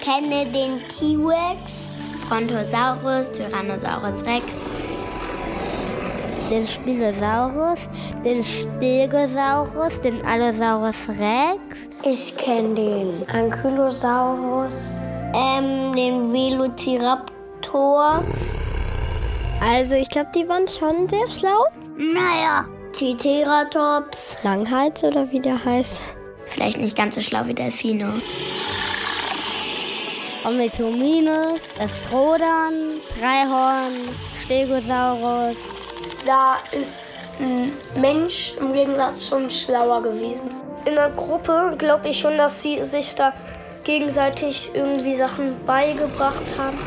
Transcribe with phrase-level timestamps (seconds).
[0.00, 1.90] kenne den T-Rex,
[2.28, 4.54] Brontosaurus, Tyrannosaurus Rex,
[6.50, 7.80] den Spinosaurus,
[8.24, 11.60] den Stegosaurus, den Allosaurus Rex.
[12.02, 15.00] Ich kenne den Ankylosaurus,
[15.34, 18.22] ähm, den Velociraptor.
[19.60, 21.66] Also ich glaube, die waren schon sehr schlau.
[21.96, 24.38] Naja, Triceratops.
[24.42, 26.00] Langhals oder wie der heißt.
[26.46, 28.08] Vielleicht nicht ganz so schlau wie Delfino.
[30.44, 33.92] Omnitominus, Astrodon, Dreihorn,
[34.42, 35.56] Stegosaurus.
[36.24, 40.48] Da ist ein Mensch im Gegensatz schon schlauer gewesen.
[40.86, 43.34] In der Gruppe glaube ich schon, dass sie sich da
[43.84, 46.78] gegenseitig irgendwie Sachen beigebracht haben.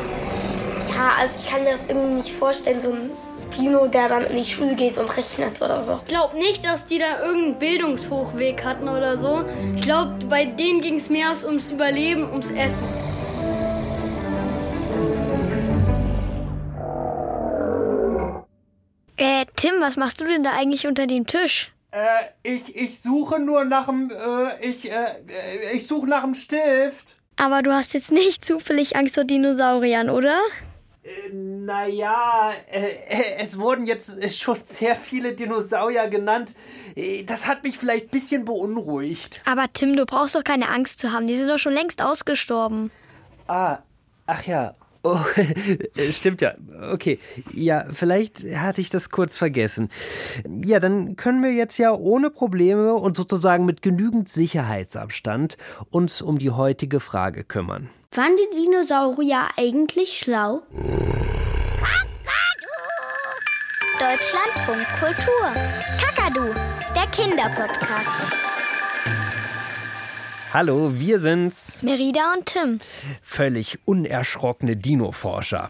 [0.88, 3.10] Ja, also ich kann mir das irgendwie nicht vorstellen, so ein
[3.56, 6.00] Dino, der dann in die Schule geht und rechnet oder so.
[6.04, 9.44] Ich glaube nicht, dass die da irgendeinen Bildungshochweg hatten oder so.
[9.76, 13.03] Ich glaube, bei denen ging es mehr ums Überleben, ums Essen.
[19.64, 21.72] Tim, was machst du denn da eigentlich unter dem Tisch?
[21.90, 25.14] Äh, ich, ich suche nur nach dem, äh, ich, äh,
[25.72, 27.16] ich suche nach dem Stift.
[27.36, 30.38] Aber du hast jetzt nicht zufällig Angst vor Dinosauriern, oder?
[31.02, 36.54] Äh, naja, äh, äh, es wurden jetzt schon sehr viele Dinosaurier genannt.
[37.24, 39.40] Das hat mich vielleicht ein bisschen beunruhigt.
[39.46, 41.26] Aber Tim, du brauchst doch keine Angst zu haben.
[41.26, 42.90] Die sind doch schon längst ausgestorben.
[43.46, 43.78] Ah,
[44.26, 44.74] ach ja.
[45.04, 45.20] Oh,
[46.10, 46.54] stimmt ja.
[46.90, 47.18] Okay.
[47.52, 49.88] Ja, vielleicht hatte ich das kurz vergessen.
[50.48, 55.58] Ja, dann können wir jetzt ja ohne Probleme und sozusagen mit genügend Sicherheitsabstand
[55.90, 57.90] uns um die heutige Frage kümmern.
[58.12, 60.62] Waren die Dinosaurier eigentlich schlau?
[64.00, 65.52] Deutschlandfunk Kultur.
[66.00, 66.54] Kakadu,
[66.94, 68.53] der Kinderpodcast.
[70.54, 71.82] Hallo, wir sind's.
[71.82, 72.78] Merida und Tim.
[73.22, 75.68] Völlig unerschrockene Dino-Forscher.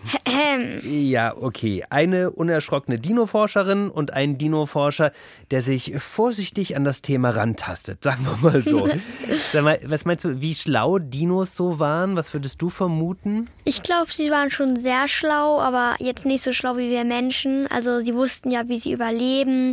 [0.82, 1.86] ja, okay.
[1.88, 5.12] Eine unerschrockene Dino-Forscherin und ein Dino-Forscher,
[5.50, 8.86] der sich vorsichtig an das Thema rantastet, sagen wir mal so.
[9.52, 12.14] Sag mal, was meinst du, wie schlau Dinos so waren?
[12.14, 13.48] Was würdest du vermuten?
[13.64, 17.66] Ich glaube, sie waren schon sehr schlau, aber jetzt nicht so schlau wie wir Menschen.
[17.68, 19.72] Also sie wussten ja, wie sie überleben,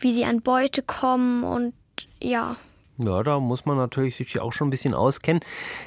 [0.00, 1.72] wie sie an Beute kommen und
[2.20, 2.58] ja.
[3.04, 5.42] Ja, da muss man natürlich sich auch schon ein bisschen auskennen.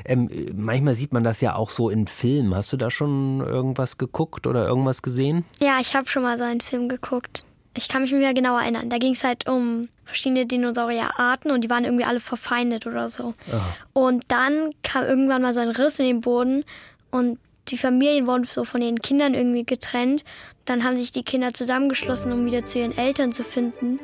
[0.05, 2.55] Ähm, manchmal sieht man das ja auch so in Filmen.
[2.55, 5.45] Hast du da schon irgendwas geguckt oder irgendwas gesehen?
[5.59, 7.43] Ja, ich habe schon mal so einen Film geguckt.
[7.75, 8.89] Ich kann mich mehr genau erinnern.
[8.89, 13.33] Da ging es halt um verschiedene Dinosaurierarten und die waren irgendwie alle verfeindet oder so.
[13.51, 13.75] Aha.
[13.93, 16.65] Und dann kam irgendwann mal so ein Riss in den Boden
[17.09, 20.23] und die Familien wurden so von ihren Kindern irgendwie getrennt.
[20.65, 23.99] Dann haben sich die Kinder zusammengeschlossen, um wieder zu ihren Eltern zu finden.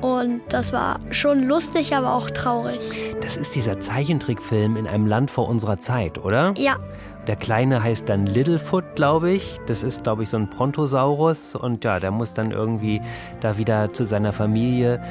[0.00, 2.80] Und das war schon lustig, aber auch traurig.
[3.20, 6.54] Das ist dieser Zeichentrickfilm in einem Land vor unserer Zeit, oder?
[6.56, 6.78] Ja.
[7.26, 9.60] Der Kleine heißt dann Littlefoot, glaube ich.
[9.66, 11.54] Das ist, glaube ich, so ein Brontosaurus.
[11.54, 13.02] Und ja, der muss dann irgendwie
[13.40, 15.02] da wieder zu seiner Familie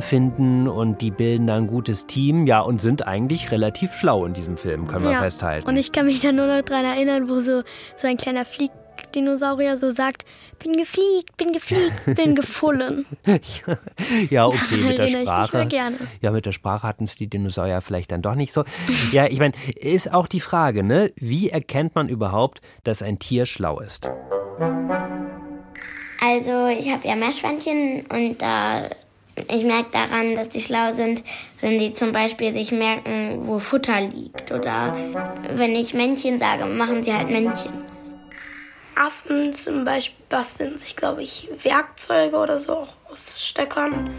[0.00, 2.46] finden und die bilden da ein gutes Team.
[2.46, 5.20] Ja, und sind eigentlich relativ schlau in diesem Film, können wir ja.
[5.20, 5.68] festhalten.
[5.68, 7.62] Und ich kann mich da nur noch dran erinnern, wo so,
[7.96, 10.24] so ein kleiner Fliegdinosaurier so sagt,
[10.58, 13.06] bin gefliegt, bin gefliegt, bin gefullen.
[14.30, 15.68] ja, okay, mit der Sprache.
[16.20, 18.64] Ja, mit der Sprache hatten es die Dinosaurier vielleicht dann doch nicht so.
[19.10, 21.12] ja, ich meine, ist auch die Frage, ne?
[21.16, 24.08] Wie erkennt man überhaupt, dass ein Tier schlau ist?
[26.24, 28.88] Also, ich habe ja Meerschweinchen und da
[29.36, 31.22] ich merke daran, dass die schlau sind,
[31.60, 34.52] wenn die zum Beispiel sich merken, wo Futter liegt.
[34.52, 34.94] Oder
[35.54, 37.72] wenn ich Männchen sage, machen sie halt Männchen.
[38.94, 44.10] Affen zum Beispiel basteln sich, glaube ich, Werkzeuge oder so auch aus Steckern.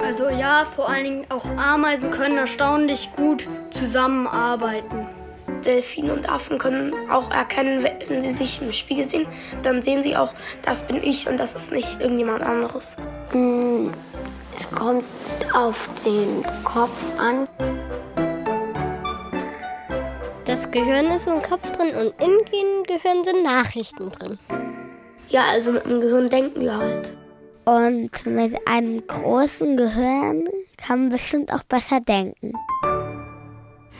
[0.00, 5.06] Also ja, vor allen Dingen auch Ameisen können erstaunlich gut zusammenarbeiten.
[5.64, 9.26] Delfine und Affen können auch erkennen, wenn sie sich im Spiegel sehen,
[9.62, 10.32] dann sehen sie auch,
[10.62, 12.96] das bin ich und das ist nicht irgendjemand anderes.
[14.56, 15.04] Es kommt
[15.52, 17.48] auf den Kopf an.
[20.44, 24.38] Das Gehirn ist im Kopf drin und in dem Gehirn sind Nachrichten drin.
[25.28, 27.10] Ja, also mit dem Gehirn denken wir halt.
[27.64, 32.52] Und mit einem großen Gehirn kann man bestimmt auch besser denken.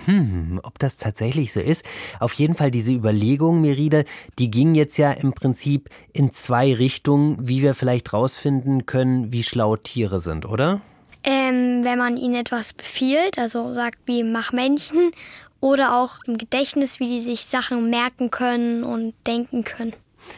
[0.06, 1.84] Hm, ob das tatsächlich so ist.
[2.20, 4.02] Auf jeden Fall diese Überlegung, Merida,
[4.38, 9.42] die ging jetzt ja im Prinzip in zwei Richtungen, wie wir vielleicht rausfinden können, wie
[9.42, 10.80] schlau Tiere sind, oder?
[11.22, 15.12] Ähm, wenn man ihnen etwas befiehlt, also sagt wie mach Männchen,
[15.60, 19.94] oder auch im Gedächtnis, wie die sich Sachen merken können und denken können.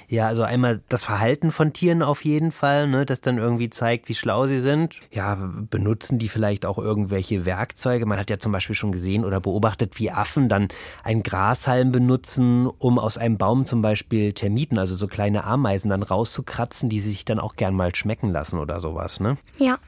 [0.09, 4.09] Ja, also einmal das Verhalten von Tieren auf jeden Fall, ne, das dann irgendwie zeigt,
[4.09, 5.01] wie schlau sie sind.
[5.11, 5.37] Ja,
[5.71, 8.07] benutzen die vielleicht auch irgendwelche Werkzeuge?
[8.07, 10.69] Man hat ja zum Beispiel schon gesehen oder beobachtet, wie Affen dann
[11.03, 16.03] einen Grashalm benutzen, um aus einem Baum zum Beispiel Termiten, also so kleine Ameisen dann
[16.03, 19.37] rauszukratzen, die sie sich dann auch gern mal schmecken lassen oder sowas, ne?
[19.59, 19.79] Ja.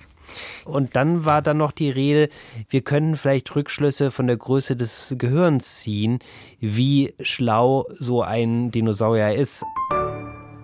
[0.64, 2.28] Und dann war dann noch die Rede,
[2.68, 6.18] wir können vielleicht Rückschlüsse von der Größe des Gehirns ziehen,
[6.60, 9.64] wie schlau so ein Dinosaurier ist.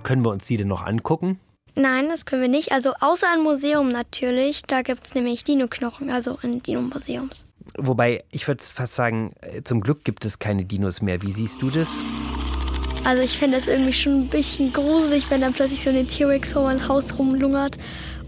[0.03, 1.41] Können wir uns die denn noch angucken?
[1.77, 2.73] Nein, das können wir nicht.
[2.73, 4.63] Also außer ein Museum natürlich.
[4.63, 7.47] Da gibt es nämlich Dino-Knochen, also in Dino-Museums.
[7.77, 11.23] Wobei, ich würde fast sagen, äh, zum Glück gibt es keine Dinos mehr.
[11.23, 11.89] Wie siehst du das?
[13.05, 16.53] Also ich finde es irgendwie schon ein bisschen gruselig, wenn dann plötzlich so eine T-Rex
[16.53, 17.77] vor meinem Haus rumlungert.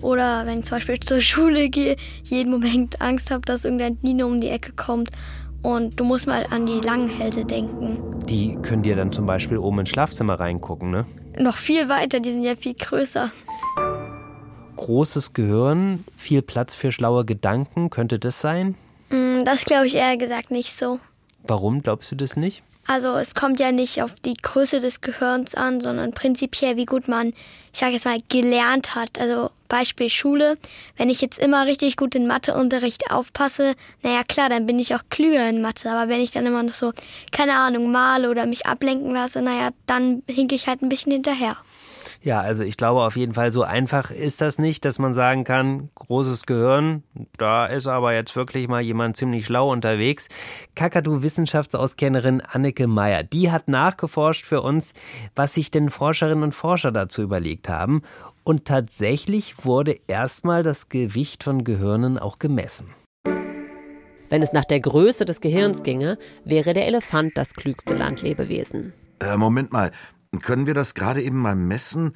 [0.02, 4.26] Oder wenn ich zum Beispiel zur Schule gehe, jeden Moment Angst habe, dass irgendein Dino
[4.26, 5.10] um die Ecke kommt.
[5.62, 7.98] Und du musst mal an die Langhälse denken.
[8.26, 11.06] Die können dir dann zum Beispiel oben ins Schlafzimmer reingucken, ne?
[11.38, 13.32] Noch viel weiter, die sind ja viel größer.
[14.76, 18.74] Großes Gehirn, viel Platz für schlaue Gedanken, könnte das sein?
[19.10, 21.00] Mm, das glaube ich eher gesagt nicht so.
[21.42, 22.62] Warum glaubst du das nicht?
[22.86, 27.08] Also es kommt ja nicht auf die Größe des Gehirns an, sondern prinzipiell, wie gut
[27.08, 27.32] man,
[27.72, 29.18] ich sage jetzt mal, gelernt hat.
[29.18, 30.56] Also Beispiel Schule.
[30.96, 35.02] Wenn ich jetzt immer richtig gut in Matheunterricht aufpasse, naja klar, dann bin ich auch
[35.10, 35.90] klüger in Mathe.
[35.90, 36.92] Aber wenn ich dann immer noch so,
[37.32, 41.56] keine Ahnung, male oder mich ablenken lasse, naja, dann hinke ich halt ein bisschen hinterher.
[42.22, 45.44] Ja, also ich glaube auf jeden Fall, so einfach ist das nicht, dass man sagen
[45.44, 47.02] kann, großes Gehirn,
[47.36, 50.28] da ist aber jetzt wirklich mal jemand ziemlich schlau unterwegs.
[50.74, 54.92] Kakadu-Wissenschaftsauskennerin Anneke Meyer, die hat nachgeforscht für uns,
[55.34, 58.02] was sich denn Forscherinnen und Forscher dazu überlegt haben.
[58.44, 62.94] Und tatsächlich wurde erstmal das Gewicht von Gehirnen auch gemessen.
[64.28, 68.92] Wenn es nach der Größe des Gehirns ginge, wäre der Elefant das klügste Landlebewesen.
[69.20, 69.92] Äh, Moment mal,
[70.42, 72.14] können wir das gerade eben mal messen?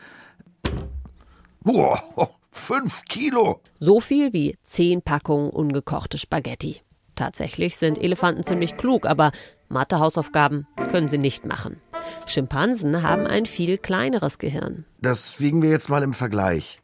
[1.61, 2.03] Boah,
[2.51, 3.61] fünf Kilo!
[3.79, 6.83] So viel wie zehn Packungen ungekochte Spaghetti.
[7.17, 9.33] Tatsächlich sind Elefanten ziemlich klug, aber
[9.69, 11.81] Mathehausaufgaben können sie nicht machen.
[12.27, 14.85] Schimpansen haben ein viel kleineres Gehirn.
[15.01, 16.81] Das wiegen wir jetzt mal im Vergleich.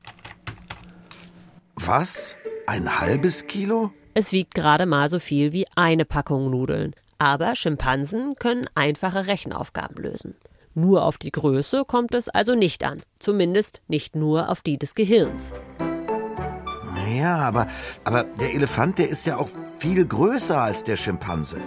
[1.74, 2.36] Was?
[2.66, 3.92] Ein halbes Kilo?
[4.14, 6.94] Es wiegt gerade mal so viel wie eine Packung Nudeln.
[7.18, 10.36] Aber Schimpansen können einfache Rechenaufgaben lösen.
[10.78, 13.02] Nur auf die Größe kommt es also nicht an.
[13.18, 15.54] Zumindest nicht nur auf die des Gehirns.
[16.94, 17.66] Naja, aber,
[18.04, 21.62] aber der Elefant, der ist ja auch viel größer als der Schimpanse.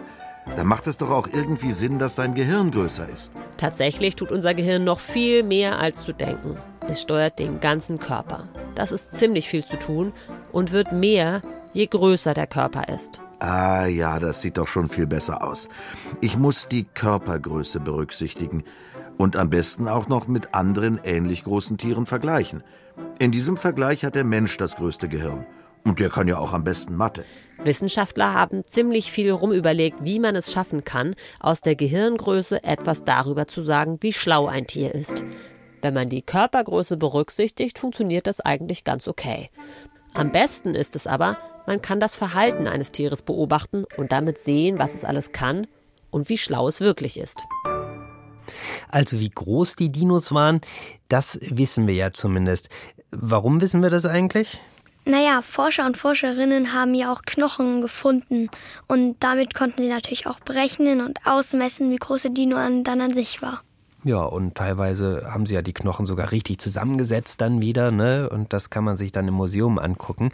[0.56, 3.34] Da macht es doch auch irgendwie Sinn, dass sein Gehirn größer ist.
[3.58, 6.58] Tatsächlich tut unser Gehirn noch viel mehr als zu denken.
[6.88, 8.48] Es steuert den ganzen Körper.
[8.76, 10.14] Das ist ziemlich viel zu tun
[10.52, 11.42] und wird mehr,
[11.74, 13.22] je größer der Körper ist.
[13.40, 15.68] Ah ja, das sieht doch schon viel besser aus.
[16.22, 18.64] Ich muss die Körpergröße berücksichtigen
[19.20, 22.64] und am besten auch noch mit anderen ähnlich großen Tieren vergleichen.
[23.20, 25.46] In diesem Vergleich hat der Mensch das größte Gehirn.
[25.86, 27.26] Und der kann ja auch am besten Mathe.
[27.62, 33.46] Wissenschaftler haben ziemlich viel rumüberlegt, wie man es schaffen kann, aus der Gehirngröße etwas darüber
[33.46, 35.26] zu sagen, wie schlau ein Tier ist.
[35.82, 39.50] Wenn man die Körpergröße berücksichtigt, funktioniert das eigentlich ganz okay.
[40.14, 41.38] Am besten ist es aber,
[41.68, 45.68] man kann das Verhalten eines Tieres beobachten und damit sehen, was es alles kann
[46.10, 47.38] und wie schlau es wirklich ist.
[48.90, 50.62] Also wie groß die Dinos waren,
[51.08, 52.70] das wissen wir ja zumindest.
[53.12, 54.60] Warum wissen wir das eigentlich?
[55.06, 58.50] Naja, Forscher und Forscherinnen haben ja auch Knochen gefunden
[58.88, 63.14] und damit konnten sie natürlich auch berechnen und ausmessen, wie groß der Dino dann an
[63.14, 63.64] sich war.
[64.06, 68.30] Ja, und teilweise haben sie ja die Knochen sogar richtig zusammengesetzt dann wieder, ne?
[68.30, 70.30] Und das kann man sich dann im Museum angucken.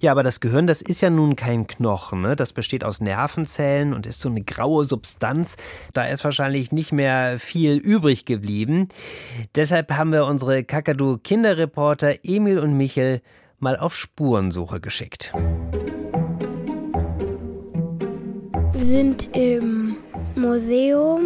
[0.00, 2.34] Ja, aber das Gehirn, das ist ja nun kein Knochen, ne?
[2.34, 5.56] Das besteht aus Nervenzellen und ist so eine graue Substanz.
[5.92, 8.88] Da ist wahrscheinlich nicht mehr viel übrig geblieben.
[9.54, 13.20] Deshalb haben wir unsere Kakadu Kinderreporter Emil und Michel
[13.60, 15.32] mal auf Spurensuche geschickt.
[18.74, 19.96] Sind im
[20.34, 21.20] Museum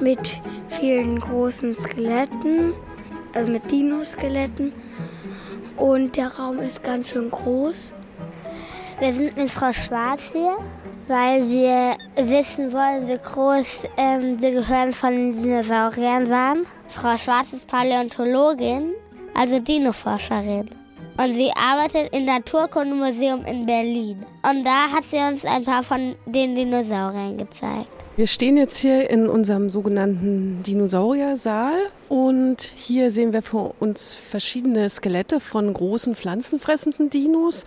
[0.00, 2.72] mit vielen großen Skeletten,
[3.34, 4.72] also mit Dino-Skeletten.
[5.76, 7.94] Und der Raum ist ganz schön groß.
[8.98, 10.58] Wir sind mit Frau Schwarz hier,
[11.08, 13.66] weil wir wissen wollen, wie groß
[13.96, 16.66] ähm, die Gehirn von Dinosauriern waren.
[16.88, 18.92] Frau Schwarz ist Paläontologin,
[19.34, 20.68] also Dinoforscherin.
[21.16, 24.24] Und sie arbeitet im Naturkundemuseum in Berlin.
[24.42, 27.99] Und da hat sie uns ein paar von den Dinosauriern gezeigt.
[28.20, 31.72] Wir stehen jetzt hier in unserem sogenannten Dinosauriersaal
[32.10, 37.64] und hier sehen wir vor uns verschiedene Skelette von großen pflanzenfressenden Dinos,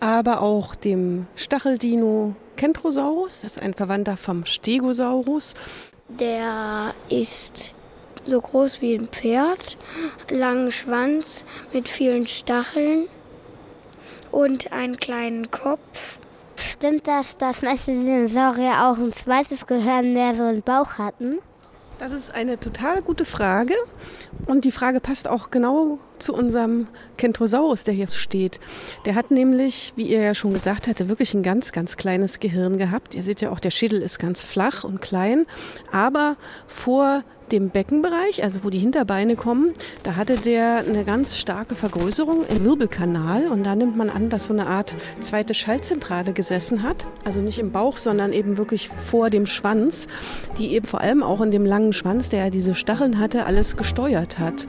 [0.00, 5.54] aber auch dem Stacheldino Kentrosaurus, das ist ein Verwandter vom Stegosaurus.
[6.08, 7.72] Der ist
[8.24, 9.76] so groß wie ein Pferd,
[10.28, 13.04] langen Schwanz mit vielen Stacheln
[14.32, 16.18] und einen kleinen Kopf.
[16.70, 21.38] Stimmt das, dass manche Dinosaurier auch ein zweites Gehirn mehr so einen Bauch hatten?
[21.98, 23.74] Das ist eine total gute Frage.
[24.46, 26.86] Und die Frage passt auch genau zu unserem
[27.16, 28.60] Kentrosaurus, der hier steht.
[29.04, 32.78] Der hat nämlich, wie ihr ja schon gesagt hatte, wirklich ein ganz, ganz kleines Gehirn
[32.78, 33.14] gehabt.
[33.14, 35.46] Ihr seht ja auch, der Schädel ist ganz flach und klein.
[35.90, 36.36] Aber
[36.66, 42.46] vor dem Beckenbereich, also wo die Hinterbeine kommen, da hatte der eine ganz starke Vergrößerung
[42.46, 47.06] im Wirbelkanal und da nimmt man an, dass so eine Art zweite Schaltzentrale gesessen hat.
[47.24, 50.08] Also nicht im Bauch, sondern eben wirklich vor dem Schwanz,
[50.58, 53.76] die eben vor allem auch in dem langen Schwanz, der ja diese Stacheln hatte, alles
[53.76, 54.66] gesteuert hat.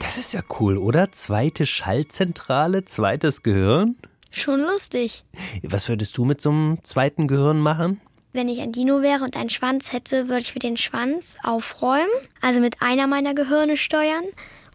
[0.00, 1.10] Das ist ja cool, oder?
[1.12, 3.96] Zweite Schaltzentrale, zweites Gehirn?
[4.30, 5.24] Schon lustig.
[5.62, 8.00] Was würdest du mit so einem zweiten Gehirn machen?
[8.32, 12.10] Wenn ich ein Dino wäre und einen Schwanz hätte, würde ich mit den Schwanz aufräumen,
[12.42, 14.24] also mit einer meiner Gehirne steuern.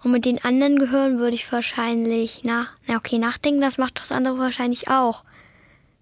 [0.03, 4.11] Und mit den anderen Gehirnen würde ich wahrscheinlich nach, na okay, nachdenken, das macht das
[4.11, 5.23] andere wahrscheinlich auch.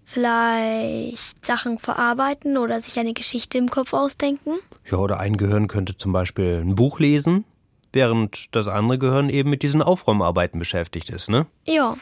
[0.06, 4.52] Vielleicht Sachen verarbeiten oder sich eine Geschichte im Kopf ausdenken.
[4.90, 7.44] Ja, oder ein Gehirn könnte zum Beispiel ein Buch lesen
[7.92, 11.46] während das andere Gehirn eben mit diesen Aufräumarbeiten beschäftigt ist, ne?
[11.64, 11.96] Ja.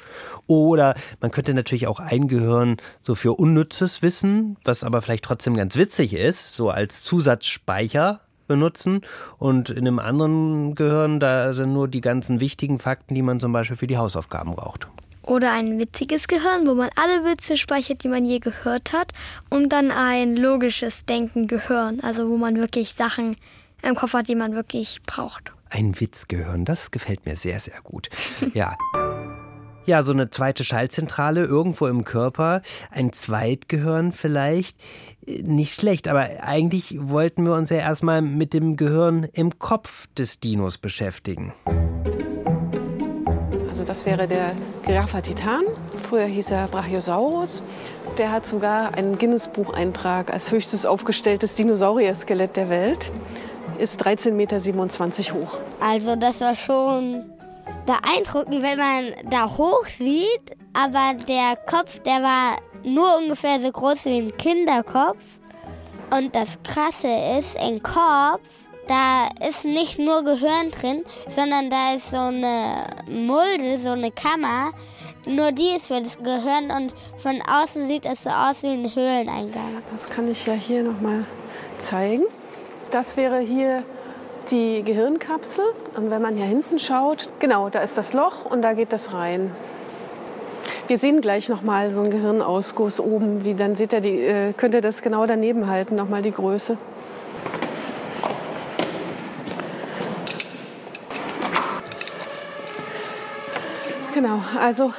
[0.46, 5.54] Oder man könnte natürlich auch ein Gehirn so für unnützes Wissen, was aber vielleicht trotzdem
[5.54, 9.02] ganz witzig ist, so als Zusatzspeicher benutzen
[9.38, 13.52] und in einem anderen Gehirn, da sind nur die ganzen wichtigen Fakten, die man zum
[13.52, 14.88] Beispiel für die Hausaufgaben braucht.
[15.22, 19.12] Oder ein witziges Gehirn, wo man alle Witze speichert, die man je gehört hat.
[19.50, 23.36] Und dann ein logisches Denken-Gehirn, also wo man wirklich Sachen
[23.82, 26.64] im Kopf hat, die man wirklich braucht ein Witzgehirn.
[26.64, 28.08] Das gefällt mir sehr, sehr gut.
[28.54, 28.76] Ja.
[29.88, 32.60] Ja, so eine zweite Schaltzentrale irgendwo im Körper,
[32.90, 34.76] ein Zweitgehirn vielleicht,
[35.26, 40.40] nicht schlecht, aber eigentlich wollten wir uns ja erstmal mit dem Gehirn im Kopf des
[40.40, 41.54] Dinos beschäftigen.
[43.70, 44.52] Also das wäre der
[44.84, 45.62] Giraffa Titan,
[46.06, 47.62] früher hieß er Brachiosaurus.
[48.18, 53.10] Der hat sogar einen Guinness-Bucheintrag als höchstes aufgestelltes Dinosaurier-Skelett der Welt
[53.78, 54.58] ist 13,27 Meter
[55.34, 55.58] hoch.
[55.80, 57.30] Also das war schon
[57.86, 60.56] beeindruckend, wenn man da hoch sieht.
[60.74, 65.18] Aber der Kopf, der war nur ungefähr so groß wie ein Kinderkopf.
[66.10, 67.08] Und das Krasse
[67.38, 68.40] ist, im Kopf,
[68.86, 74.72] da ist nicht nur Gehirn drin, sondern da ist so eine Mulde, so eine Kammer.
[75.26, 78.94] Nur die ist für das Gehirn und von außen sieht es so aus wie ein
[78.94, 79.82] Höhleneingang.
[79.92, 81.26] Das kann ich ja hier nochmal
[81.78, 82.24] zeigen.
[82.90, 83.82] Das wäre hier
[84.50, 85.64] die Gehirnkapsel.
[85.94, 89.12] Und wenn man hier hinten schaut, genau, da ist das Loch und da geht das
[89.12, 89.50] rein.
[90.86, 94.52] Wir sehen gleich noch mal so einen Gehirnausguss oben, wie dann seht ihr die, äh,
[94.54, 96.78] könnt ihr das genau daneben halten, noch mal die Größe.
[104.14, 104.94] Genau, also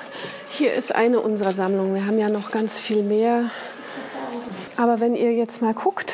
[0.50, 1.96] hier ist eine unserer Sammlungen.
[1.96, 3.50] Wir haben ja noch ganz viel mehr.
[4.78, 6.14] Aber wenn ihr jetzt mal guckt,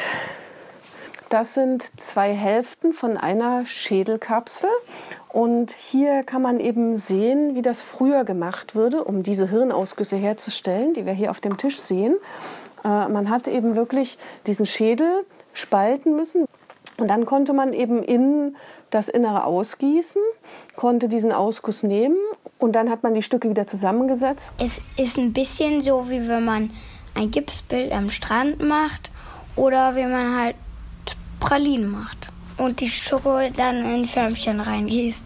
[1.35, 4.69] das sind zwei Hälften von einer Schädelkapsel.
[5.27, 10.93] Und hier kann man eben sehen, wie das früher gemacht würde, um diese Hirnausgüsse herzustellen,
[10.93, 12.15] die wir hier auf dem Tisch sehen.
[12.85, 16.45] Äh, man hat eben wirklich diesen Schädel spalten müssen.
[16.95, 18.55] Und dann konnte man eben in
[18.89, 20.21] das Innere ausgießen,
[20.77, 22.15] konnte diesen Ausguss nehmen
[22.59, 24.53] und dann hat man die Stücke wieder zusammengesetzt.
[24.57, 26.69] Es ist ein bisschen so, wie wenn man
[27.13, 29.11] ein Gipsbild am Strand macht
[29.57, 30.55] oder wie man halt
[31.45, 35.23] Pralinen macht und die Schoko dann in Förmchen reingießt.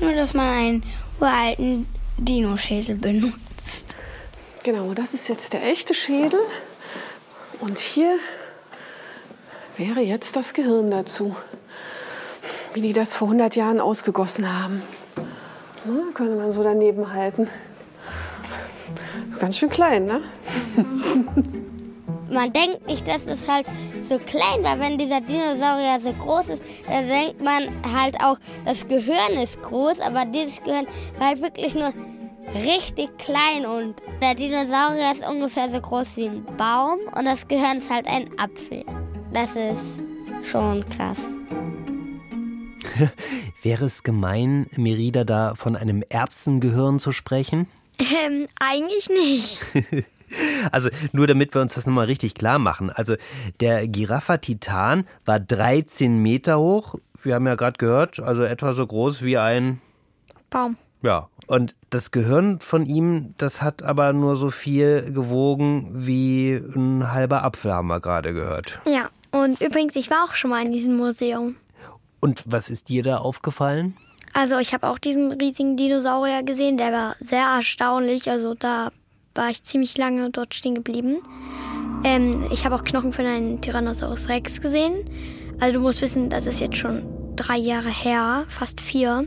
[0.00, 0.82] Nur, dass man einen
[1.20, 1.86] uralten
[2.16, 3.94] Dino-Schädel benutzt.
[4.62, 6.40] Genau, das ist jetzt der echte Schädel.
[7.60, 8.16] Und hier
[9.76, 11.36] wäre jetzt das Gehirn dazu.
[12.72, 14.82] Wie die das vor 100 Jahren ausgegossen haben.
[15.84, 17.48] Ja, könnte man so daneben halten.
[19.38, 20.22] Ganz schön klein, ne?
[22.34, 23.66] man denkt nicht, dass es halt
[24.02, 24.78] so klein war.
[24.78, 30.00] Wenn dieser Dinosaurier so groß ist, dann denkt man halt auch, das Gehirn ist groß,
[30.00, 30.86] aber dieses Gehirn
[31.18, 31.92] war halt wirklich nur
[32.54, 37.78] richtig klein und der Dinosaurier ist ungefähr so groß wie ein Baum und das Gehirn
[37.78, 38.84] ist halt ein Apfel.
[39.32, 40.02] Das ist
[40.50, 41.18] schon krass.
[43.62, 47.66] Wäre es gemein, Merida da von einem Erbsengehirn zu sprechen?
[47.98, 50.04] Ähm, eigentlich nicht.
[50.72, 52.90] Also nur damit wir uns das nochmal richtig klar machen.
[52.90, 53.16] Also
[53.60, 56.96] der Giraffa Titan war 13 Meter hoch.
[57.22, 59.80] Wir haben ja gerade gehört, also etwa so groß wie ein
[60.50, 60.76] Baum.
[61.02, 67.12] Ja, und das Gehirn von ihm, das hat aber nur so viel gewogen wie ein
[67.12, 68.80] halber Apfel, haben wir gerade gehört.
[68.86, 71.56] Ja, und übrigens, ich war auch schon mal in diesem Museum.
[72.20, 73.96] Und was ist dir da aufgefallen?
[74.32, 78.30] Also ich habe auch diesen riesigen Dinosaurier gesehen, der war sehr erstaunlich.
[78.30, 78.90] Also da
[79.34, 81.18] war ich ziemlich lange dort stehen geblieben.
[82.04, 85.10] Ähm, ich habe auch Knochen von einem Tyrannosaurus Rex gesehen.
[85.60, 87.02] Also du musst wissen, das ist jetzt schon
[87.36, 89.26] drei Jahre her, fast vier.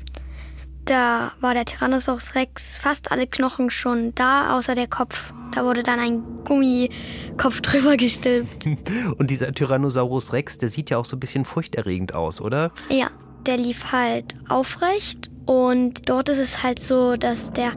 [0.85, 5.33] Da war der Tyrannosaurus Rex fast alle Knochen schon da, außer der Kopf.
[5.53, 8.65] Da wurde dann ein Gummikopf drüber gestülpt.
[9.17, 12.71] Und dieser Tyrannosaurus Rex, der sieht ja auch so ein bisschen furchterregend aus, oder?
[12.89, 13.09] Ja,
[13.45, 17.71] der lief halt aufrecht und dort ist es halt so, dass der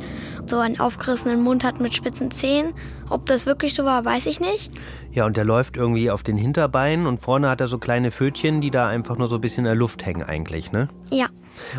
[0.50, 2.74] so einen aufgerissenen Mund hat mit spitzen Zähnen.
[3.08, 4.70] Ob das wirklich so war, weiß ich nicht.
[5.12, 8.60] Ja, und der läuft irgendwie auf den Hinterbeinen und vorne hat er so kleine Pfötchen,
[8.60, 10.88] die da einfach nur so ein bisschen in der Luft hängen eigentlich, ne?
[11.10, 11.28] Ja.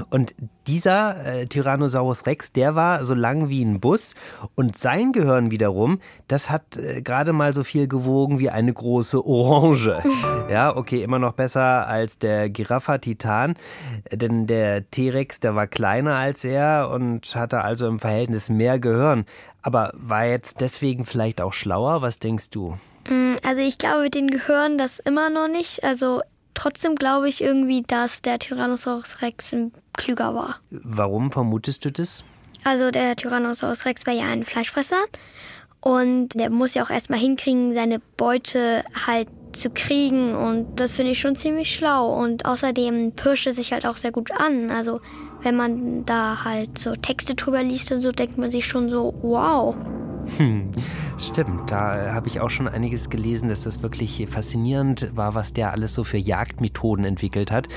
[0.09, 0.35] Und
[0.67, 4.13] dieser äh, Tyrannosaurus Rex, der war so lang wie ein Bus
[4.55, 9.25] und sein Gehirn wiederum, das hat äh, gerade mal so viel gewogen wie eine große
[9.25, 10.01] Orange.
[10.49, 13.55] ja, okay, immer noch besser als der Giraffa Titan,
[14.11, 19.25] denn der T-Rex, der war kleiner als er und hatte also im Verhältnis mehr Gehirn.
[19.61, 22.01] Aber war jetzt deswegen vielleicht auch schlauer?
[22.01, 22.77] Was denkst du?
[23.09, 25.83] Mm, also ich glaube mit den Gehirn das immer noch nicht.
[25.83, 26.21] Also
[26.53, 29.55] trotzdem glaube ich irgendwie, dass der Tyrannosaurus Rex
[29.93, 30.59] klüger war.
[30.69, 32.23] Warum vermutest du das?
[32.63, 35.03] Also der Tyrannosaurus Rex war ja ein Fleischfresser
[35.79, 41.11] und der muss ja auch erstmal hinkriegen, seine Beute halt zu kriegen und das finde
[41.11, 44.69] ich schon ziemlich schlau und außerdem pirscht es sich halt auch sehr gut an.
[44.71, 45.01] Also
[45.43, 49.13] wenn man da halt so Texte drüber liest und so, denkt man sich schon so,
[49.21, 49.75] wow.
[50.37, 50.69] Hm,
[51.17, 55.71] stimmt, da habe ich auch schon einiges gelesen, dass das wirklich faszinierend war, was der
[55.71, 57.67] alles so für Jagdmethoden entwickelt hat.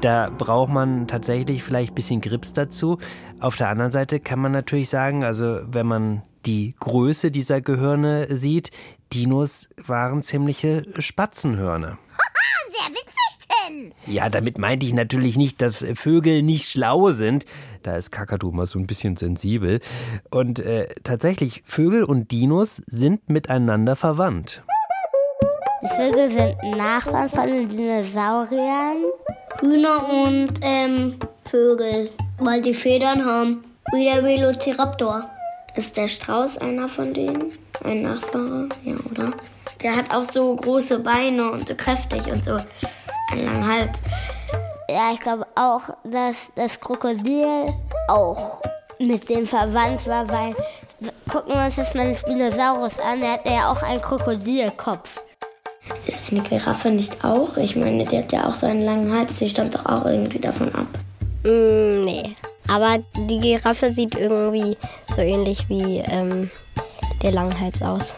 [0.00, 2.98] Da braucht man tatsächlich vielleicht ein bisschen Grips dazu.
[3.40, 8.34] Auf der anderen Seite kann man natürlich sagen, also wenn man die Größe dieser Gehirne
[8.34, 8.70] sieht,
[9.12, 11.98] Dinos waren ziemliche Spatzenhörner.
[13.72, 13.92] Denn?
[14.06, 17.44] Ja, damit meinte ich natürlich nicht, dass Vögel nicht schlau sind.
[17.82, 19.80] Da ist Kakadu mal so ein bisschen sensibel.
[20.30, 24.62] Und äh, tatsächlich, Vögel und Dinos sind miteinander verwandt.
[25.82, 28.98] Die Vögel sind Nachbarn von den Dinosauriern.
[29.60, 35.28] Hühner und ähm, Vögel, weil die Federn haben, wie der Velociraptor.
[35.74, 37.52] Ist der Strauß einer von denen?
[37.82, 38.68] Ein Nachfahre?
[38.84, 39.32] Ja, oder?
[39.82, 42.58] Der hat auch so große Beine und so kräftig und so
[43.32, 44.02] einen langen Hals.
[44.88, 47.72] Ja, ich glaube auch, dass das Krokodil
[48.08, 48.62] auch
[48.98, 50.54] mit dem verwandt war, weil
[51.28, 55.24] gucken wir uns jetzt mal den Spinosaurus an, der hat ja auch einen Krokodilkopf.
[56.06, 57.56] Ist eine Giraffe nicht auch?
[57.56, 60.38] Ich meine, die hat ja auch so einen langen Hals, die stammt doch auch irgendwie
[60.38, 60.86] davon ab.
[61.44, 62.34] Mm, nee.
[62.68, 64.76] Aber die Giraffe sieht irgendwie
[65.14, 66.50] so ähnlich wie ähm,
[67.22, 68.14] der Langhals aus.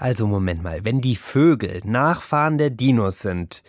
[0.00, 3.62] Also Moment mal, wenn die Vögel Nachfahren der Dinos sind,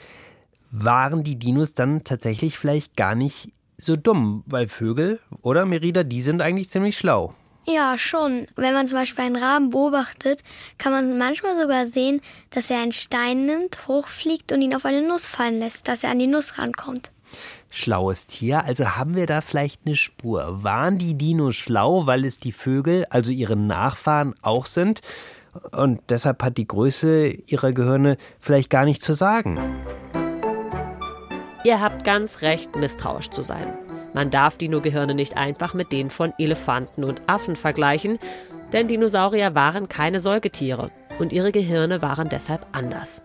[0.72, 6.22] waren die Dinos dann tatsächlich vielleicht gar nicht so dumm, weil Vögel, oder Merida, die
[6.22, 7.34] sind eigentlich ziemlich schlau.
[7.65, 8.48] Ja, schon.
[8.56, 10.44] Wenn man zum Beispiel einen Raben beobachtet,
[10.78, 15.08] kann man manchmal sogar sehen, dass er einen Stein nimmt, hochfliegt und ihn auf eine
[15.08, 17.12] Nuss fallen lässt, dass er an die Nuss rankommt
[17.72, 18.63] schlaues Tier.
[18.65, 20.63] Also haben wir da vielleicht eine Spur.
[20.63, 25.02] Waren die Dinos schlau, weil es die Vögel, also ihre Nachfahren, auch sind?
[25.72, 29.60] Und deshalb hat die Größe ihrer Gehirne vielleicht gar nicht zu sagen.
[31.64, 33.78] Ihr habt ganz recht, misstrauisch zu sein.
[34.14, 38.18] Man darf Dino-Gehirne nicht einfach mit denen von Elefanten und Affen vergleichen,
[38.74, 43.24] denn Dinosaurier waren keine Säugetiere und ihre Gehirne waren deshalb anders.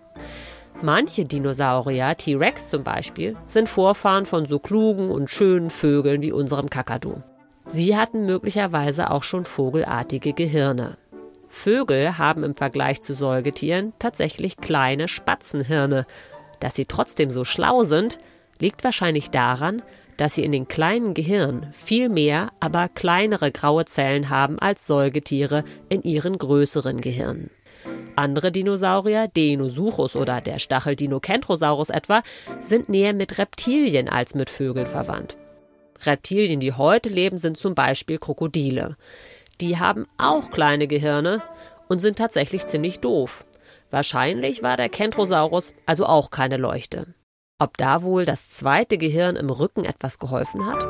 [0.82, 6.68] Manche Dinosaurier, T-Rex zum Beispiel, sind Vorfahren von so klugen und schönen Vögeln wie unserem
[6.68, 7.22] Kakadu.
[7.66, 10.98] Sie hatten möglicherweise auch schon vogelartige Gehirne.
[11.54, 16.06] Vögel haben im Vergleich zu Säugetieren tatsächlich kleine Spatzenhirne.
[16.60, 18.18] Dass sie trotzdem so schlau sind,
[18.58, 19.82] liegt wahrscheinlich daran,
[20.16, 25.64] dass sie in den kleinen Gehirn viel mehr, aber kleinere graue Zellen haben als Säugetiere
[25.88, 27.50] in ihren größeren Gehirnen.
[28.16, 32.22] Andere Dinosaurier, Deinosuchus oder der Stacheldinokentrosaurus etwa,
[32.60, 35.36] sind näher mit Reptilien als mit Vögeln verwandt.
[36.04, 38.96] Reptilien, die heute leben, sind zum Beispiel Krokodile.
[39.60, 41.42] Die haben auch kleine Gehirne
[41.88, 43.46] und sind tatsächlich ziemlich doof.
[43.90, 47.14] Wahrscheinlich war der Kentrosaurus also auch keine Leuchte.
[47.58, 50.84] Ob da wohl das zweite Gehirn im Rücken etwas geholfen hat?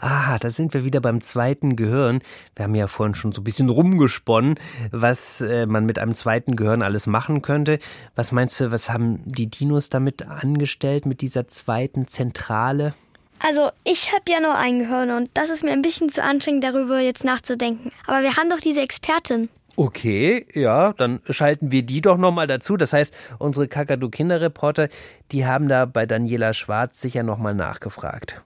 [0.00, 2.20] Ah, da sind wir wieder beim zweiten Gehirn.
[2.54, 4.54] Wir haben ja vorhin schon so ein bisschen rumgesponnen,
[4.92, 7.80] was äh, man mit einem zweiten Gehirn alles machen könnte.
[8.14, 12.94] Was meinst du, was haben die Dinos damit angestellt, mit dieser zweiten Zentrale?
[13.40, 16.64] Also, ich habe ja nur ein Gehirn und das ist mir ein bisschen zu anstrengend,
[16.64, 17.92] darüber jetzt nachzudenken.
[18.06, 19.48] Aber wir haben doch diese Expertin.
[19.76, 22.76] Okay, ja, dann schalten wir die doch nochmal dazu.
[22.76, 24.88] Das heißt, unsere Kakadu-Kinderreporter,
[25.30, 28.42] die haben da bei Daniela Schwarz sicher nochmal nachgefragt.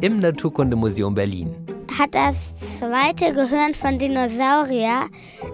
[0.00, 1.56] Im Naturkundemuseum Berlin.
[1.98, 2.36] Hat das
[2.78, 5.08] zweite Gehirn von Dinosaurier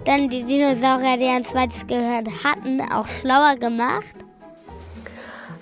[0.05, 4.26] dann die Dinosaurier, die ein zweites Gehirn hatten, auch schlauer gemacht?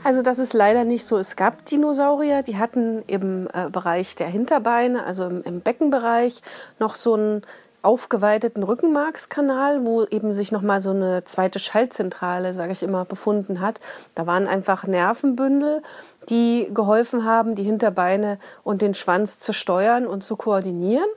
[0.06, 1.18] Also das ist leider nicht so.
[1.18, 6.44] Es gab Dinosaurier, die hatten im äh, Bereich der Hinterbeine, also im, im Beckenbereich,
[6.78, 7.41] noch so einen
[7.82, 13.82] aufgeweiteten Rückenmarkskanal, wo eben sich nochmal so eine zweite Schaltzentrale, sage ich immer, befunden hat.
[14.13, 15.82] Da waren einfach Nervenbündel,
[16.30, 21.10] die geholfen haben, die Hinterbeine und den Schwanz zu steuern und zu koordinieren.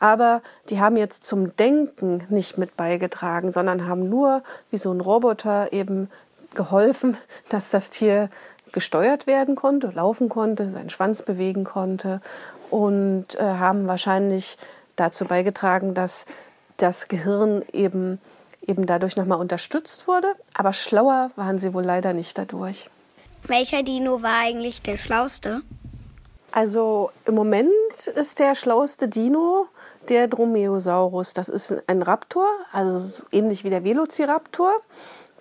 [0.00, 4.42] Aber die haben jetzt zum Denken nicht mit beigetragen, sondern haben nur
[4.72, 6.10] wie so ein Roboter eben
[6.54, 7.16] geholfen,
[7.48, 8.30] dass das Tier
[8.72, 12.20] gesteuert werden konnte, laufen konnte, seinen Schwanz bewegen konnte
[12.70, 14.58] und äh, haben wahrscheinlich
[14.96, 16.26] dazu beigetragen, dass
[16.76, 18.20] das Gehirn eben,
[18.66, 20.34] eben dadurch nochmal unterstützt wurde.
[20.54, 22.90] Aber schlauer waren sie wohl leider nicht dadurch.
[23.46, 25.62] Welcher Dino war eigentlich der schlauste?
[26.50, 27.72] Also im Moment
[28.14, 29.66] ist der schlauste Dino
[30.08, 31.34] der Dromaeosaurus.
[31.34, 34.72] Das ist ein Raptor, also ähnlich wie der Velociraptor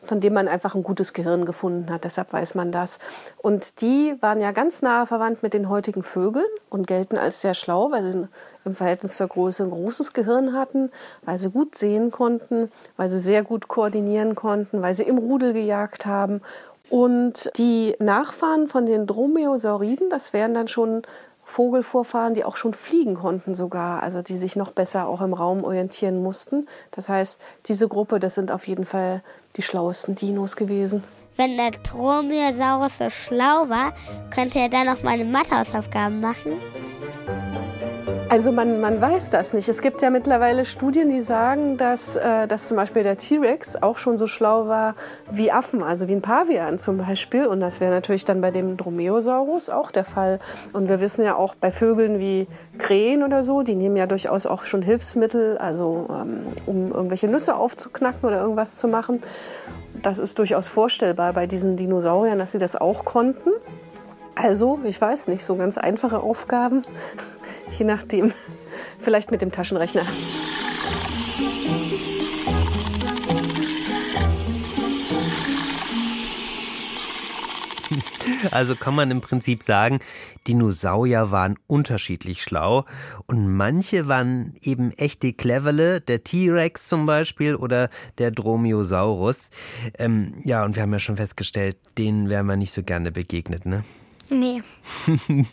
[0.03, 2.03] von dem man einfach ein gutes Gehirn gefunden hat.
[2.03, 2.99] Deshalb weiß man das.
[3.37, 7.53] Und die waren ja ganz nah verwandt mit den heutigen Vögeln und gelten als sehr
[7.53, 8.27] schlau, weil sie
[8.65, 10.91] im Verhältnis zur Größe ein großes Gehirn hatten,
[11.23, 15.53] weil sie gut sehen konnten, weil sie sehr gut koordinieren konnten, weil sie im Rudel
[15.53, 16.41] gejagt haben.
[16.89, 21.01] Und die Nachfahren von den Dromaeosauriden, das wären dann schon
[21.53, 25.63] Vogelvorfahren, die auch schon fliegen konnten sogar, also die sich noch besser auch im Raum
[25.63, 26.67] orientieren mussten.
[26.89, 29.21] Das heißt, diese Gruppe, das sind auf jeden Fall
[29.55, 31.03] die schlauesten Dinos gewesen.
[31.37, 33.93] Wenn der Dromaeosaurus so schlau war,
[34.33, 36.53] könnte er dann auch meine Mathehausaufgaben machen?
[38.29, 39.69] Also man, man weiß das nicht.
[39.69, 43.97] Es gibt ja mittlerweile Studien, die sagen, dass, äh, dass zum Beispiel der T-Rex auch
[43.97, 44.95] schon so schlau war
[45.31, 47.45] wie Affen, also wie ein Pavian zum Beispiel.
[47.45, 50.39] Und das wäre natürlich dann bei dem Dromaeosaurus auch der Fall.
[50.71, 52.47] Und wir wissen ja auch bei Vögeln wie
[52.79, 57.55] Krähen oder so, die nehmen ja durchaus auch schon Hilfsmittel, also ähm, um irgendwelche Nüsse
[57.55, 59.21] aufzuknacken oder irgendwas zu machen.
[60.01, 63.51] Das ist durchaus vorstellbar bei diesen Dinosauriern, dass sie das auch konnten.
[64.35, 66.81] Also, ich weiß nicht, so ganz einfache Aufgaben
[67.77, 68.33] je nachdem.
[68.99, 70.05] Vielleicht mit dem Taschenrechner.
[78.51, 79.99] Also kann man im Prinzip sagen,
[80.47, 82.85] Dinosaurier waren unterschiedlich schlau
[83.27, 89.49] und manche waren eben echte Cleverle, der T-Rex zum Beispiel oder der Dromaeosaurus.
[89.97, 93.65] Ähm, ja, und wir haben ja schon festgestellt, denen wären wir nicht so gerne begegnet,
[93.65, 93.83] ne?
[94.29, 94.63] Nee.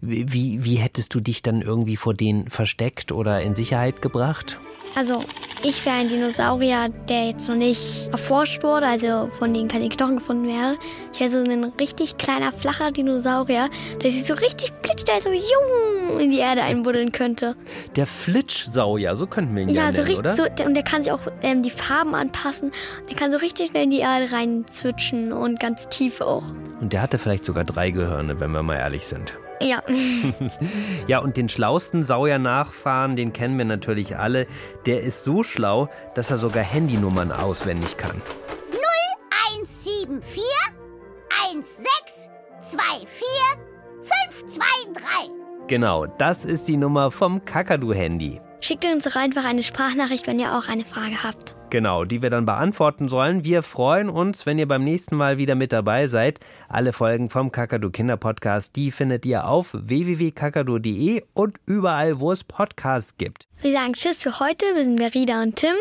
[0.00, 4.58] wie, wie hättest du dich dann irgendwie vor denen versteckt oder in Sicherheit gebracht?
[4.94, 5.24] Also,
[5.62, 10.16] ich wäre ein Dinosaurier, der jetzt noch nicht erforscht wurde, also von denen keine Knochen
[10.16, 10.76] gefunden wäre.
[11.12, 13.68] Ich wäre so ein richtig kleiner, flacher Dinosaurier,
[14.02, 14.72] der sich so richtig
[15.10, 17.56] der so jung in die Erde einbuddeln könnte.
[17.96, 20.34] Der Flitschsaurier, so könnten wir ihn ja, ja so nennen, richtig oder?
[20.34, 22.72] So, und der kann sich auch ähm, die Farben anpassen.
[23.08, 26.44] Der kann so richtig schnell in die Erde reinzwitschen und ganz tief auch.
[26.80, 29.36] Und der hatte vielleicht sogar drei Gehirne, wenn wir mal ehrlich sind.
[29.62, 29.82] Ja.
[31.06, 34.46] ja, und den schlausten Sauer-Nachfahren, den kennen wir natürlich alle.
[34.86, 38.20] Der ist so schlau, dass er sogar Handynummern auswendig kann.
[39.60, 40.42] 0174
[41.46, 43.10] 1624
[44.02, 45.30] 523.
[45.68, 48.40] Genau, das ist die Nummer vom Kakadu-Handy.
[48.60, 51.54] Schickt uns doch einfach eine Sprachnachricht, wenn ihr auch eine Frage habt.
[51.70, 53.44] Genau, die wir dann beantworten sollen.
[53.44, 56.40] Wir freuen uns, wenn ihr beim nächsten Mal wieder mit dabei seid.
[56.68, 62.42] Alle Folgen vom Kakadu Kinder Podcast, die findet ihr auf www.kakadu.de und überall, wo es
[62.42, 63.46] Podcasts gibt.
[63.62, 64.64] Wir sagen Tschüss für heute.
[64.74, 65.74] Wir sind Merida und Tim.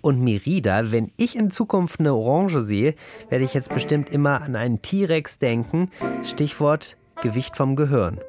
[0.00, 2.94] Und Merida, wenn ich in Zukunft eine Orange sehe,
[3.28, 5.90] werde ich jetzt bestimmt immer an einen T-Rex denken.
[6.24, 8.20] Stichwort Gewicht vom Gehirn.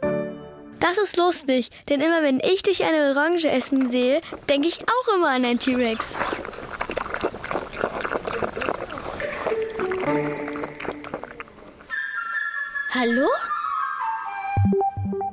[0.79, 5.15] Das ist lustig, denn immer wenn ich dich eine Orange essen sehe, denke ich auch
[5.15, 6.15] immer an einen T-Rex.
[13.03, 13.27] Hallo?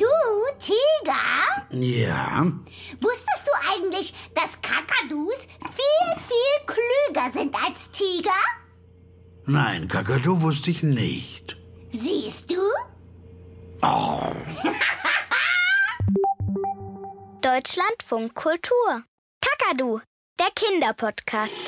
[0.00, 0.10] Du,
[0.58, 1.62] Tiger?
[1.70, 2.42] Ja?
[3.00, 8.42] Wusstest du eigentlich, dass Kakadus viel, viel klüger sind als Tiger?
[9.46, 11.56] Nein, Kakadu wusste ich nicht.
[11.92, 12.60] Siehst du?
[13.82, 14.32] Oh.
[17.40, 19.04] Deutschlandfunk Kultur.
[19.40, 20.00] Kakadu,
[20.40, 21.60] der Kinderpodcast.